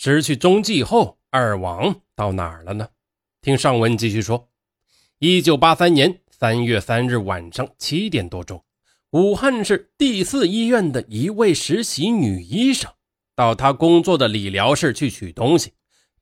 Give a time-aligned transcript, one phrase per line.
[0.00, 2.86] 失去踪迹后，二王到哪儿了呢？
[3.42, 4.48] 听上文继续说。
[5.18, 8.62] 一九八三年三月三日晚上七点多钟，
[9.10, 12.88] 武汉市第四医院的一位实习女医生
[13.34, 15.72] 到她工作的理疗室去取东西。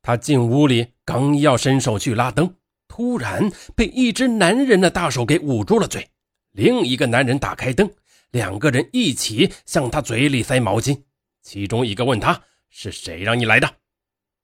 [0.00, 2.54] 她进屋里，刚要伸手去拉灯，
[2.88, 6.08] 突然被一只男人的大手给捂住了嘴。
[6.52, 7.90] 另一个男人打开灯，
[8.30, 11.02] 两个人一起向她嘴里塞毛巾。
[11.42, 12.42] 其中一个问她。
[12.78, 13.76] 是谁让你来的？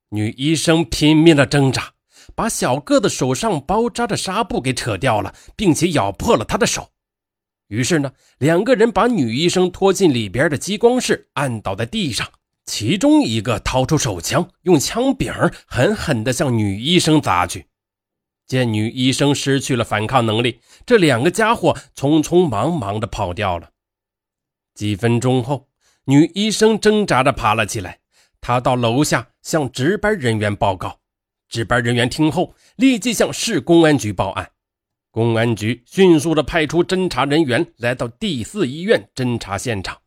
[0.09, 1.93] 女医生拼命的挣扎，
[2.33, 6.89] 把小个子手上包扎的纱布给扯掉了，并且咬破了他的手。
[7.67, 12.27] 于是呢，两个人把女医生拖进里边的激光室，按倒在地上。
[12.65, 15.31] 其中一个掏出手枪，用枪柄
[15.67, 17.67] 狠狠地向女医生砸去。
[18.47, 23.69] 见女医生失去了反抗能力，这两个家伙匆匆忙忙地跑掉了。
[24.73, 25.67] 几分钟后，
[26.05, 27.99] 女医生挣扎着爬了起来。
[28.45, 30.99] 他到楼下向值班人员报告，
[31.47, 34.51] 值班人员听后立即向市公安局报案。
[35.11, 39.97] 公安局迅速的派出侦查人员来到第四医院侦查现场。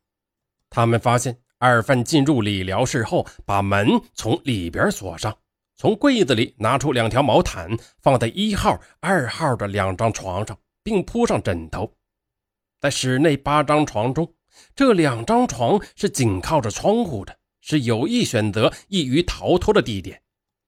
[0.69, 5.35] 他们发现二犯进入理疗室后，把门从里边锁上，
[5.75, 11.91] 从柜子里拿出两条毛毯，放在一号、二号的两张床上，并铺上枕头。
[12.83, 14.31] 在室内八张床中，
[14.75, 17.35] 这两张床是紧靠着窗户的。
[17.67, 20.23] 是有意选择易于逃脱的地点。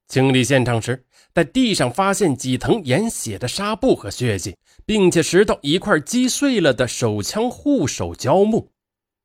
[0.09, 8.69] 清理现场时，在地上发现几层染血的纱布和血迹，并且拾到一块击碎了的手枪护手胶木。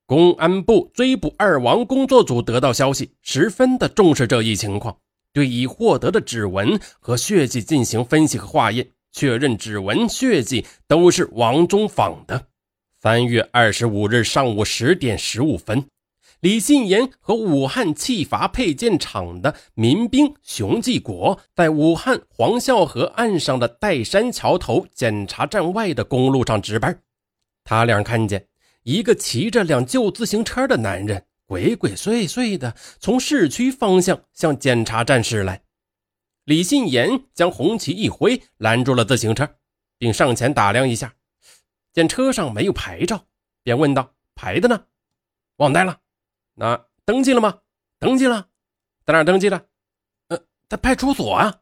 [0.06, 4.96] 公安部追捕二王工作组得到消息，十分的重视这一情况，
[5.32, 12.50] 对已获得的指纹和血迹进行分析和化验，确认指纹、血迹都是王忠仿的。
[13.02, 15.84] 三月二十五日上午十点十五分。
[16.44, 27.02] 李信言和武汉汽阀配件厂的民兵熊继国在武汉黄孝河岸上的岱山桥头检查站外的公路上值班。
[27.64, 28.46] 他俩看见
[28.82, 35.64] 一个骑着辆旧自行车的男人鬼鬼祟祟的从市区方向向检查站驶来。
[36.44, 39.50] 李信言将红旗一挥，拦住了自行车，
[39.98, 41.14] 并上前打量一下，
[41.94, 43.28] 见车上没有牌照，
[43.64, 44.84] 便问道：“牌子呢？
[45.56, 46.00] 忘带了？”
[46.56, 47.60] 那登记了吗？
[48.00, 48.48] 登记了，
[49.06, 49.68] 在哪登记的？
[50.28, 51.62] 呃，在派出所啊。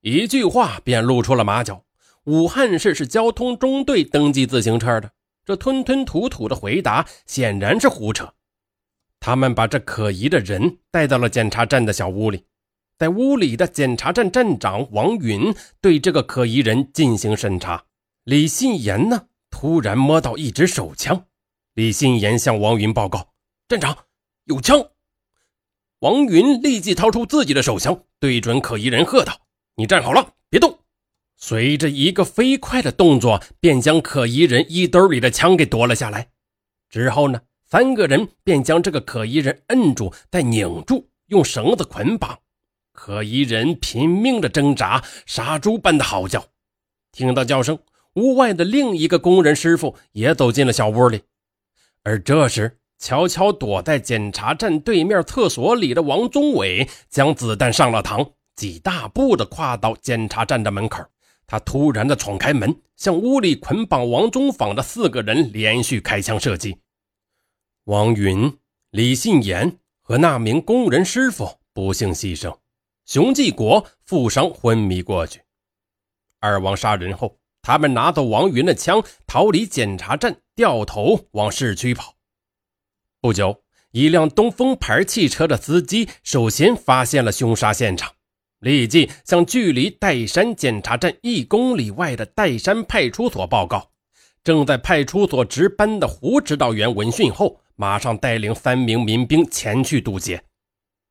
[0.00, 1.84] 一句话便露出了马脚。
[2.24, 5.10] 武汉市是交通中队登记自行车的，
[5.44, 8.32] 这吞吞吐吐的回答显然是胡扯。
[9.20, 12.46] 他们把这可疑的人带到了检查站的小屋里，
[12.96, 17.84] 在屋里的检查站站长王云对这个可疑人进行审查。
[18.24, 21.26] 李信言呢，突然摸到一支手枪。
[21.74, 23.34] 李信言向王云报告
[23.68, 23.96] ：“站长。”
[24.46, 24.90] 有枪！
[26.00, 29.40] 王云立即掏出自己的手枪，对准可疑人喝道
[29.76, 30.80] ：“你站好了，别动！”
[31.34, 36.28] 随着一个飞快的动作，便将可疑人衣兜里的枪给夺了下来。
[36.90, 42.38] 之后呢，三个人便将这个可疑人摁住，再拧住，用绳子捆绑。
[42.92, 46.46] 可疑人拼命的挣扎，杀猪般的嚎叫。
[47.12, 47.78] 听到叫声，
[48.16, 51.22] 屋外的另一个工人师傅也走进了小屋里，
[52.02, 52.78] 而这时。
[52.98, 61.04] 悄悄躲在检查站对面厕所里的王宗伟，将子弹上了膛，几大步的跨到检查站的门口。
[61.46, 66.78] 他突然的闯开门，向屋里捆绑王宗坊的四个人连续开枪射击。
[67.84, 68.50] 王云、
[68.90, 72.56] 李信言和那名工人师傅不幸牺牲，
[73.04, 75.42] 熊继国负伤昏迷过去。
[76.40, 82.13] 二王杀人后，他们拿走王云的枪，逃离检查站，掉头往市区跑。
[83.24, 83.62] 不久，
[83.92, 88.12] 一辆东风牌汽车的司机首先发现了凶杀现场，
[88.60, 93.92] 立即向距离岱山检查站一公里外的岱山派出所报告。
[94.42, 100.42] 正在派出所值班的胡指导员闻讯后，马上带领三名民兵前去堵截。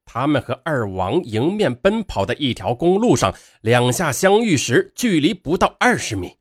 [0.06, 6.34] 他们和二王迎面奔跑在一条公路上，两下相遇时距离不到二十米。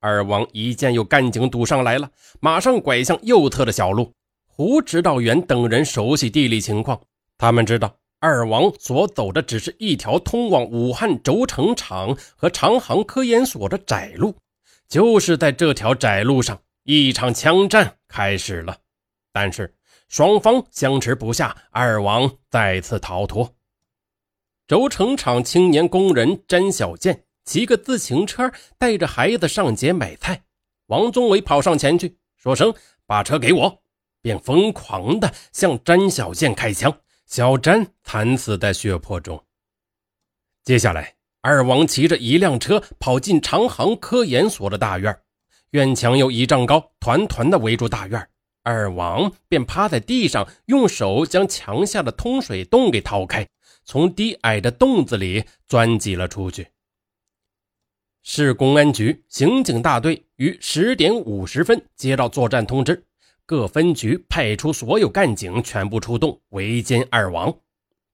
[0.00, 2.10] 二王一见有干警堵上来了，
[2.40, 4.15] 马上拐向右侧的小路。
[4.58, 6.98] 胡指导员等人熟悉地理情况，
[7.36, 14.34] 他们知道二王所走的只是一条通往武汉轴承厂和长航科研所的窄路。
[14.88, 18.74] 就是在这条窄路上，一场枪战开始了。
[19.30, 19.74] 但是
[20.08, 23.54] 双方相持不下，二王再次逃脱。
[24.66, 30.44] 轴承厂青年工人詹小建骑个自行车，带着孩子上街买菜。
[30.86, 32.72] 王宗伟跑上前去，说声
[33.04, 33.80] ：“把车给我。”
[34.26, 36.92] 便疯狂地向詹小建开枪，
[37.26, 39.40] 小詹惨死在血泊中。
[40.64, 45.16] 接下来，二王骑着一辆车跑进长航科研所的大院，
[45.70, 48.28] 院墙有一丈高，团团的围住大院。
[48.64, 53.46] 二王便趴在地上，用手将墙下的通水洞给掏开，
[53.84, 56.66] 从低矮的洞子里钻挤了出去。
[58.24, 63.05] 市公安局刑警大队于十点五十分接到作战通知，
[63.46, 67.56] 各分局派出所有干警全部出动围歼二王。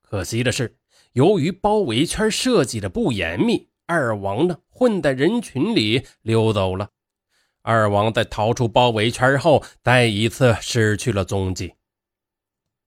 [0.03, 0.77] 可惜的是，
[1.15, 6.91] 由于包围圈设计的不严密，二王呢混在人群里溜走了。
[7.63, 11.73] 二王在逃出包围圈后，再一次失去了踪迹。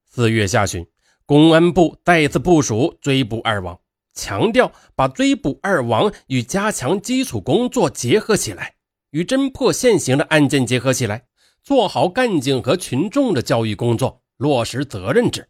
[0.04, 0.86] 四月下旬，
[1.24, 3.80] 公安部再次部署追捕二王，
[4.14, 8.74] 强调把追捕二王与加强基础工作结合起来，
[9.10, 11.24] 与侦破现行的案件结合起来，
[11.66, 15.48] 做好干警和群众的教育工作，落实责任制。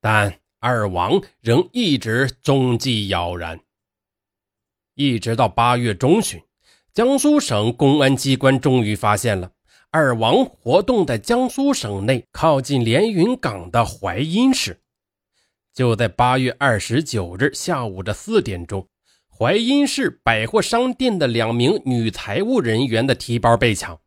[0.00, 3.58] 但二王仍一直踪迹杳然，
[4.94, 6.40] 一直到八月中旬。
[6.94, 9.50] 江苏省公安机关终于发现了
[9.90, 14.80] 二王活动在江苏省内靠近连云港的淮阴市。
[15.74, 18.86] 就在八月二十九日下午的四点钟，
[19.28, 24.00] 淮阴市百货商店的两名女财务人员的提包被抢，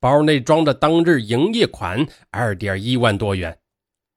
[0.00, 3.56] 包内装着当日营业款二点一万多元。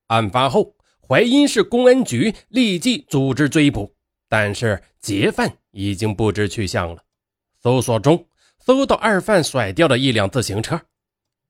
[0.07, 0.75] 案发后，
[1.07, 3.93] 淮阴市公安局立即组织追捕，
[4.29, 7.03] 但是劫犯已经不知去向了。
[7.61, 8.25] 搜索中
[8.59, 10.79] 搜到二犯甩掉的一辆自行车，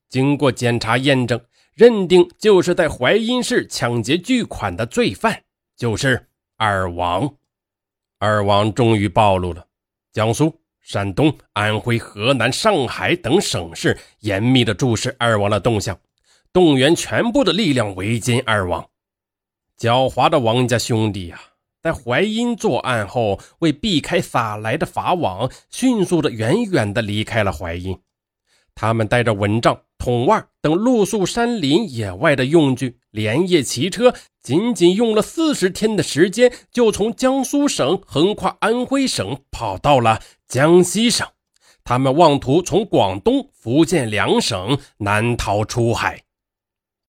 [0.10, 1.40] 经过检查验证，
[1.76, 5.44] 认定就是在淮阴市抢劫巨款的罪犯
[5.76, 6.28] 就是
[6.58, 7.36] 二王。
[8.18, 9.68] 二王终于暴露了，
[10.12, 15.98] 江苏、山东、安徽、河南、上海等省市严密的注视二王的动向，
[16.52, 18.86] 动员全部的力量围歼二王。
[19.80, 21.42] 狡猾的王家兄弟呀！
[21.82, 27.98] 在淮阴作案后，为避开撒来的法网，迅速的远远的离开了淮阴。
[28.76, 41.26] 他们带着蚊帐、桶袜等露宿山林野外的用具，连夜骑车，仅仅用了四十天的时间，就从江苏省横跨安徽省，跑到了江西省。
[41.86, 46.22] 他们妄图从广东、福建两省南逃出海。